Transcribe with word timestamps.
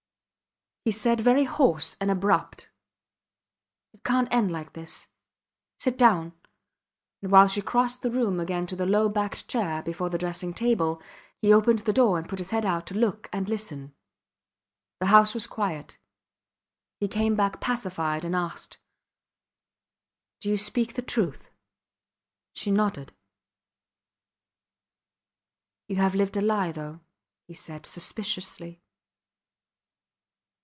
He 0.83 0.89
said, 0.89 1.21
very 1.21 1.43
hoarse 1.45 1.95
and 2.01 2.09
abrupt: 2.09 2.71
It 3.93 4.03
cant 4.03 4.27
end 4.31 4.51
like 4.51 4.73
this.... 4.73 5.09
Sit 5.77 5.95
down; 5.95 6.33
and 7.21 7.31
while 7.31 7.47
she 7.47 7.61
crossed 7.61 8.01
the 8.01 8.09
room 8.09 8.39
again 8.39 8.65
to 8.65 8.75
the 8.75 8.87
low 8.87 9.07
backed 9.07 9.47
chair 9.47 9.83
before 9.83 10.09
the 10.09 10.17
dressing 10.17 10.55
table, 10.55 10.99
he 11.39 11.53
opened 11.53 11.79
the 11.79 11.93
door 11.93 12.17
and 12.17 12.27
put 12.27 12.39
his 12.39 12.49
head 12.49 12.65
out 12.65 12.87
to 12.87 12.97
look 12.97 13.29
and 13.31 13.47
listen. 13.47 13.93
The 14.99 15.05
house 15.13 15.35
was 15.35 15.45
quiet. 15.45 15.99
He 16.99 17.07
came 17.07 17.35
back 17.35 17.61
pacified, 17.61 18.25
and 18.25 18.35
asked 18.35 18.79
Do 20.39 20.49
you 20.49 20.57
speak 20.57 20.95
the 20.95 21.03
truth? 21.03 21.51
She 22.55 22.71
nodded. 22.71 23.13
You 25.87 25.97
have 25.97 26.15
lived 26.15 26.37
a 26.37 26.41
lie, 26.41 26.71
though, 26.71 27.01
he 27.47 27.53
said, 27.53 27.85
suspiciously. 27.85 28.81